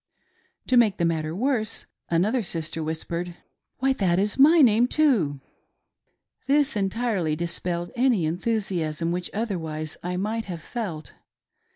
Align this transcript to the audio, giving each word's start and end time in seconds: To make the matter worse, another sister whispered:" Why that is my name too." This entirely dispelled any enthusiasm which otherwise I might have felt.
To 0.65 0.77
make 0.77 0.97
the 0.97 1.05
matter 1.05 1.35
worse, 1.35 1.85
another 2.09 2.41
sister 2.41 2.83
whispered:" 2.83 3.35
Why 3.77 3.93
that 3.93 4.17
is 4.17 4.39
my 4.39 4.61
name 4.63 4.87
too." 4.87 5.41
This 6.47 6.75
entirely 6.75 7.35
dispelled 7.35 7.91
any 7.95 8.25
enthusiasm 8.25 9.11
which 9.11 9.29
otherwise 9.31 9.97
I 10.01 10.17
might 10.17 10.45
have 10.45 10.61
felt. 10.63 11.13